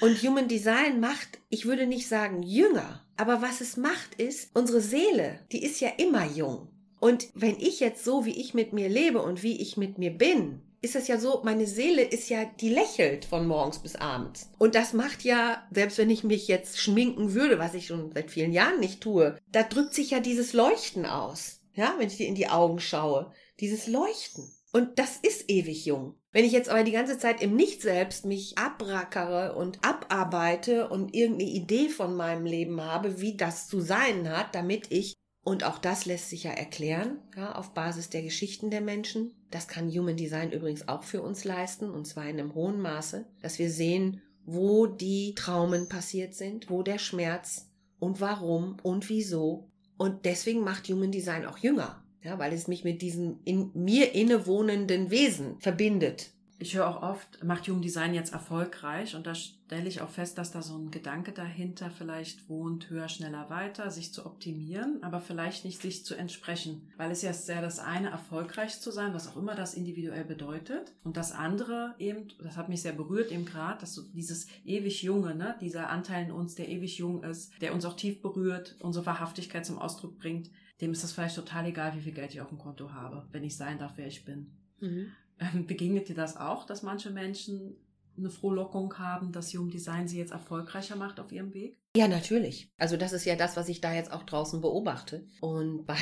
[0.00, 4.80] Und Human Design macht, ich würde nicht sagen jünger, aber was es macht ist, unsere
[4.80, 6.68] Seele, die ist ja immer jung.
[7.00, 10.12] Und wenn ich jetzt so, wie ich mit mir lebe und wie ich mit mir
[10.12, 14.50] bin, ist es ja so, meine Seele ist ja, die lächelt von morgens bis abends.
[14.58, 18.30] Und das macht ja, selbst wenn ich mich jetzt schminken würde, was ich schon seit
[18.30, 21.60] vielen Jahren nicht tue, da drückt sich ja dieses Leuchten aus.
[21.74, 23.32] Ja, wenn ich dir in die Augen schaue.
[23.60, 24.48] Dieses Leuchten.
[24.72, 26.14] Und das ist ewig jung.
[26.34, 31.14] Wenn ich jetzt aber die ganze Zeit im Nicht selbst mich abrackere und abarbeite und
[31.14, 35.78] irgendeine Idee von meinem Leben habe, wie das zu sein hat, damit ich, und auch
[35.78, 39.32] das lässt sich ja erklären, ja, auf Basis der Geschichten der Menschen.
[39.52, 43.26] Das kann Human Design übrigens auch für uns leisten, und zwar in einem hohen Maße,
[43.40, 47.70] dass wir sehen, wo die Traumen passiert sind, wo der Schmerz
[48.00, 49.70] und warum und wieso.
[49.96, 52.03] Und deswegen macht Human Design auch jünger.
[52.24, 56.30] Ja, weil es mich mit diesem in mir innewohnenden Wesen verbindet.
[56.58, 60.38] Ich höre auch oft, macht Human Design jetzt erfolgreich und da stelle ich auch fest,
[60.38, 65.20] dass da so ein Gedanke dahinter vielleicht wohnt, höher, schneller, weiter, sich zu optimieren, aber
[65.20, 66.88] vielleicht nicht sich zu entsprechen.
[66.96, 70.92] Weil es ja sehr das eine, erfolgreich zu sein, was auch immer das individuell bedeutet.
[71.02, 75.02] Und das andere eben, das hat mich sehr berührt eben gerade, dass so dieses ewig
[75.02, 78.76] Junge, ne, dieser Anteil in uns, der ewig jung ist, der uns auch tief berührt,
[78.80, 80.50] unsere Wahrhaftigkeit zum Ausdruck bringt,
[80.84, 83.42] dem ist das vielleicht total egal, wie viel Geld ich auf dem Konto habe, wenn
[83.42, 84.52] ich sein darf, wer ich bin.
[84.80, 85.12] Mhm.
[85.40, 87.76] Ähm, begegnet dir das auch, dass manche Menschen
[88.16, 91.78] eine Frohlockung haben, dass Human Design sie jetzt erfolgreicher macht auf ihrem Weg?
[91.96, 92.70] Ja, natürlich.
[92.76, 95.26] Also das ist ja das, was ich da jetzt auch draußen beobachte.
[95.40, 95.96] Und bei,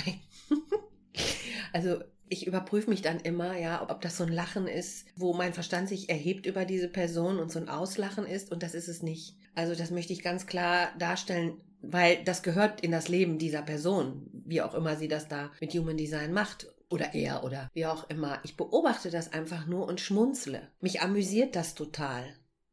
[1.73, 5.55] also ich überprüfe mich dann immer, ja, ob das so ein Lachen ist, wo mein
[5.55, 8.51] Verstand sich erhebt über diese Person und so ein Auslachen ist.
[8.51, 9.37] Und das ist es nicht.
[9.55, 14.29] Also das möchte ich ganz klar darstellen weil das gehört in das Leben dieser Person,
[14.33, 18.09] wie auch immer sie das da mit Human Design macht oder er oder wie auch
[18.09, 18.41] immer.
[18.45, 20.69] Ich beobachte das einfach nur und schmunzle.
[20.81, 22.25] Mich amüsiert das total.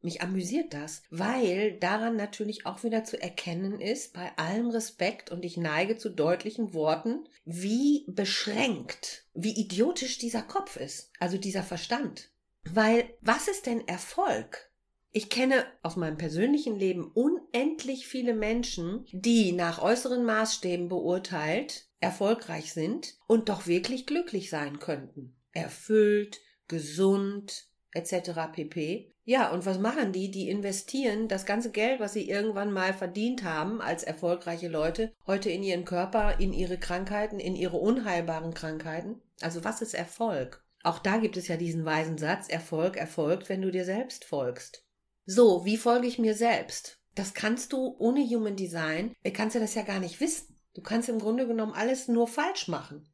[0.02, 5.44] Mich amüsiert das, weil daran natürlich auch wieder zu erkennen ist, bei allem Respekt und
[5.44, 12.30] ich neige zu deutlichen Worten, wie beschränkt, wie idiotisch dieser Kopf ist, also dieser Verstand.
[12.64, 14.69] Weil was ist denn Erfolg?
[15.12, 22.72] Ich kenne aus meinem persönlichen Leben unendlich viele Menschen, die nach äußeren Maßstäben beurteilt erfolgreich
[22.72, 25.36] sind und doch wirklich glücklich sein könnten.
[25.52, 28.52] Erfüllt, gesund, etc.
[28.52, 29.12] pp.
[29.24, 30.30] Ja, und was machen die?
[30.30, 35.50] Die investieren das ganze Geld, was sie irgendwann mal verdient haben als erfolgreiche Leute, heute
[35.50, 39.20] in ihren Körper, in ihre Krankheiten, in ihre unheilbaren Krankheiten.
[39.40, 40.64] Also was ist Erfolg?
[40.82, 44.86] Auch da gibt es ja diesen weisen Satz, Erfolg erfolgt, wenn du dir selbst folgst.
[45.32, 46.98] So, wie folge ich mir selbst?
[47.14, 50.58] Das kannst du ohne Human Design, äh, kannst du das ja gar nicht wissen.
[50.74, 53.08] Du kannst im Grunde genommen alles nur falsch machen.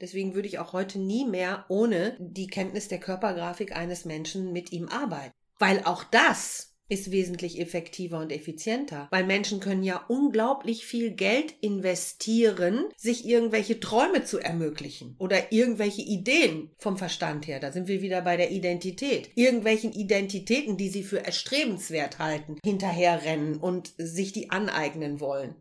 [0.00, 4.70] Deswegen würde ich auch heute nie mehr ohne die Kenntnis der Körpergrafik eines Menschen mit
[4.70, 5.34] ihm arbeiten.
[5.58, 11.54] Weil auch das ist wesentlich effektiver und effizienter, weil Menschen können ja unglaublich viel Geld
[11.60, 17.58] investieren, sich irgendwelche Träume zu ermöglichen oder irgendwelche Ideen vom Verstand her.
[17.58, 19.30] Da sind wir wieder bei der Identität.
[19.34, 25.56] Irgendwelchen Identitäten, die sie für erstrebenswert halten, hinterherrennen und sich die aneignen wollen.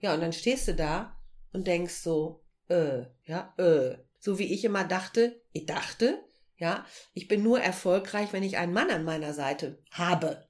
[0.00, 1.14] Ja, und dann stehst du da
[1.52, 3.96] und denkst so, äh, ja, äh.
[4.22, 6.22] So wie ich immer dachte, ich dachte,
[6.56, 10.46] ja, ich bin nur erfolgreich, wenn ich einen Mann an meiner Seite habe.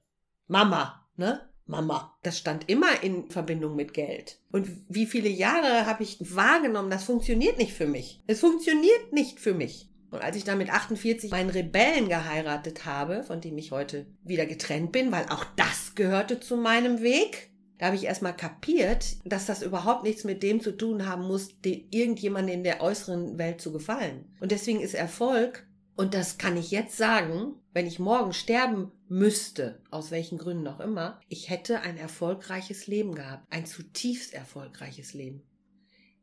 [0.51, 1.39] Mama, ne?
[1.65, 2.17] Mama.
[2.23, 4.37] Das stand immer in Verbindung mit Geld.
[4.51, 8.21] Und wie viele Jahre habe ich wahrgenommen, das funktioniert nicht für mich.
[8.27, 9.89] Es funktioniert nicht für mich.
[10.09, 14.45] Und als ich dann mit 48 meinen Rebellen geheiratet habe, von dem ich heute wieder
[14.45, 19.45] getrennt bin, weil auch das gehörte zu meinem Weg, da habe ich erstmal kapiert, dass
[19.45, 23.71] das überhaupt nichts mit dem zu tun haben muss, irgendjemandem in der äußeren Welt zu
[23.71, 24.25] gefallen.
[24.41, 25.65] Und deswegen ist Erfolg,
[26.01, 30.79] und das kann ich jetzt sagen, wenn ich morgen sterben müsste, aus welchen Gründen auch
[30.79, 35.43] immer, ich hätte ein erfolgreiches Leben gehabt, ein zutiefst erfolgreiches Leben.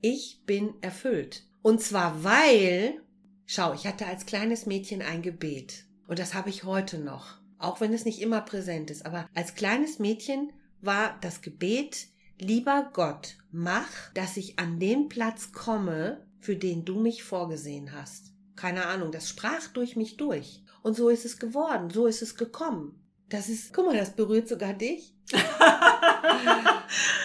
[0.00, 1.44] Ich bin erfüllt.
[1.62, 3.00] Und zwar weil
[3.50, 7.80] Schau, ich hatte als kleines Mädchen ein Gebet und das habe ich heute noch, auch
[7.80, 9.06] wenn es nicht immer präsent ist.
[9.06, 15.52] Aber als kleines Mädchen war das Gebet, lieber Gott, mach, dass ich an den Platz
[15.52, 18.34] komme, für den du mich vorgesehen hast.
[18.58, 20.64] Keine Ahnung, das sprach durch mich durch.
[20.82, 23.00] Und so ist es geworden, so ist es gekommen.
[23.28, 25.14] Das ist, guck mal, das berührt sogar dich.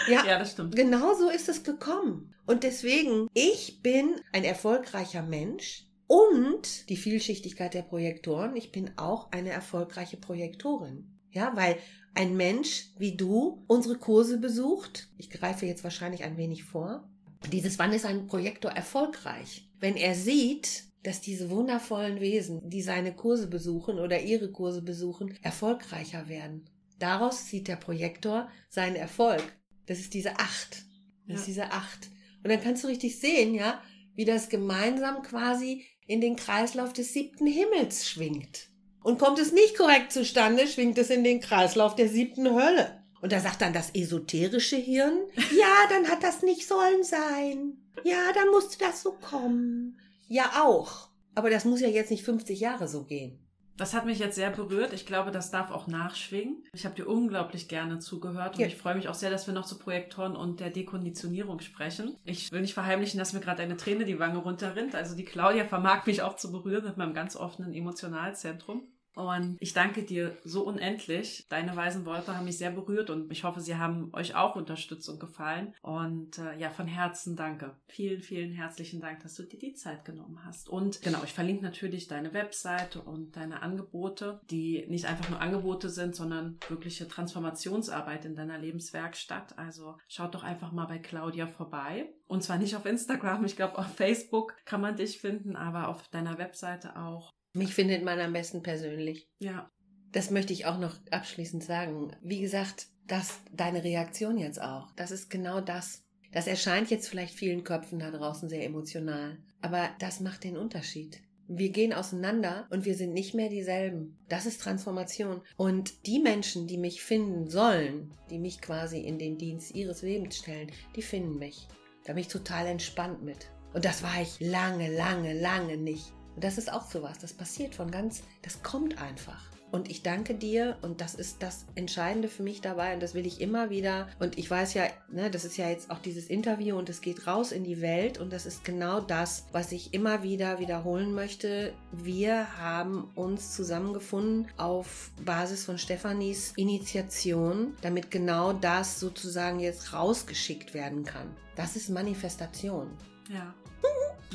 [0.08, 0.76] ja, ja, das stimmt.
[0.76, 2.36] Genau so ist es gekommen.
[2.46, 8.56] Und deswegen, ich bin ein erfolgreicher Mensch und die Vielschichtigkeit der Projektoren.
[8.56, 11.18] Ich bin auch eine erfolgreiche Projektorin.
[11.32, 11.78] Ja, weil
[12.14, 17.10] ein Mensch wie du unsere Kurse besucht, ich greife jetzt wahrscheinlich ein wenig vor,
[17.52, 19.68] dieses Wann ist ein Projektor erfolgreich?
[19.80, 25.38] Wenn er sieht, dass diese wundervollen Wesen, die seine Kurse besuchen oder ihre Kurse besuchen,
[25.42, 26.66] erfolgreicher werden.
[27.00, 29.44] Daraus sieht der Projektor seinen Erfolg.
[29.86, 30.84] Das ist diese Acht.
[31.28, 31.36] Das ja.
[31.36, 32.10] ist diese Acht.
[32.44, 33.82] Und dann kannst du richtig sehen, ja,
[34.16, 38.70] wie das gemeinsam quasi in den Kreislauf des siebten Himmels schwingt.
[39.04, 43.04] Und kommt es nicht korrekt zustande, schwingt es in den Kreislauf der siebten Hölle.
[43.22, 47.78] Und da sagt dann das esoterische Hirn, ja, dann hat das nicht sollen sein.
[48.04, 49.93] Ja, dann musste das so kommen.
[50.34, 51.10] Ja, auch.
[51.36, 53.38] Aber das muss ja jetzt nicht 50 Jahre so gehen.
[53.78, 54.92] Das hat mich jetzt sehr berührt.
[54.92, 56.64] Ich glaube, das darf auch nachschwingen.
[56.74, 58.66] Ich habe dir unglaublich gerne zugehört und ja.
[58.66, 62.18] ich freue mich auch sehr, dass wir noch zu Projektoren und der Dekonditionierung sprechen.
[62.24, 64.96] Ich will nicht verheimlichen, dass mir gerade eine Träne die Wange runterrinnt.
[64.96, 68.88] Also die Claudia vermag mich auch zu berühren mit meinem ganz offenen Emotionalzentrum.
[69.16, 71.46] Und ich danke dir so unendlich.
[71.50, 75.08] Deine weisen Worte haben mich sehr berührt und ich hoffe, sie haben euch auch unterstützt
[75.10, 75.74] und gefallen.
[75.82, 77.76] Und äh, ja, von Herzen danke.
[77.88, 80.70] Vielen, vielen herzlichen Dank, dass du dir die Zeit genommen hast.
[80.70, 85.90] Und genau, ich verlinke natürlich deine Webseite und deine Angebote, die nicht einfach nur Angebote
[85.90, 89.58] sind, sondern wirkliche Transformationsarbeit in deiner Lebenswerkstatt.
[89.58, 92.10] Also schaut doch einfach mal bei Claudia vorbei.
[92.28, 96.08] Und zwar nicht auf Instagram, ich glaube auf Facebook kann man dich finden, aber auf
[96.08, 97.32] deiner Webseite auch.
[97.54, 99.30] Mich findet man am besten persönlich.
[99.40, 99.70] Ja.
[100.12, 102.16] Das möchte ich auch noch abschließend sagen.
[102.22, 106.04] Wie gesagt, das, deine Reaktion jetzt auch, das ist genau das.
[106.32, 109.38] Das erscheint jetzt vielleicht vielen Köpfen da draußen sehr emotional.
[109.62, 111.22] Aber das macht den Unterschied.
[111.48, 114.18] Wir gehen auseinander und wir sind nicht mehr dieselben.
[114.30, 115.42] Das ist Transformation.
[115.58, 120.38] Und die Menschen, die mich finden sollen, die mich quasi in den Dienst ihres Lebens
[120.38, 121.68] stellen, die finden mich.
[122.06, 123.52] Da bin ich total entspannt mit.
[123.74, 126.14] Und das war ich lange, lange, lange nicht.
[126.36, 129.54] Und das ist auch sowas, das passiert von ganz, das kommt einfach.
[129.74, 133.26] Und ich danke dir und das ist das Entscheidende für mich dabei und das will
[133.26, 134.08] ich immer wieder.
[134.20, 137.26] Und ich weiß ja, ne, das ist ja jetzt auch dieses Interview und es geht
[137.26, 141.74] raus in die Welt und das ist genau das, was ich immer wieder wiederholen möchte.
[141.92, 150.76] Wir haben uns zusammengefunden auf Basis von Stefanis Initiation, damit genau das sozusagen jetzt rausgeschickt
[150.76, 151.36] werden kann.
[151.56, 152.92] Das ist Manifestation.
[153.28, 153.56] Ja.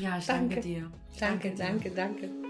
[0.00, 0.92] Ja, ich danke, danke dir.
[1.18, 2.26] Danke, danke, danke.
[2.28, 2.47] danke.